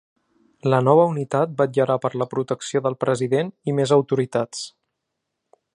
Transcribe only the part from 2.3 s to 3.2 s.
protecció del